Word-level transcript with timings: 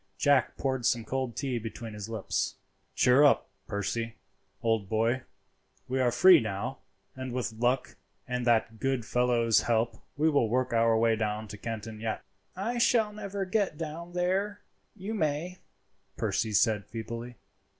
Jack 0.17 0.57
poured 0.57 0.83
some 0.83 1.05
cold 1.05 1.35
tea 1.35 1.59
between 1.59 1.93
his 1.93 2.09
lips. 2.09 2.55
"Cheer 2.95 3.23
up, 3.23 3.51
Percy, 3.67 4.15
old 4.63 4.89
boy, 4.89 5.21
we 5.87 6.01
are 6.01 6.11
free 6.11 6.39
now, 6.39 6.79
and 7.15 7.31
with 7.31 7.53
luck 7.53 7.97
and 8.27 8.43
that 8.47 8.79
good 8.79 9.05
fellow's 9.05 9.61
help 9.61 10.01
we 10.17 10.27
will 10.27 10.49
work 10.49 10.73
our 10.73 10.97
way 10.97 11.15
down 11.15 11.47
to 11.49 11.55
Canton 11.55 11.99
yet." 11.99 12.23
"I 12.55 12.79
shall 12.79 13.13
never 13.13 13.45
get 13.45 13.77
down 13.77 14.13
there; 14.13 14.63
you 14.95 15.13
may," 15.13 15.59
Percy 16.17 16.51
said 16.53 16.87
feebly. 16.87 17.35